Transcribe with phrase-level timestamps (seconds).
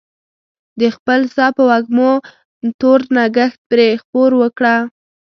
[0.79, 2.11] د خپل ساه په وږمو
[2.79, 4.75] تور نګهت پرې خپور کړه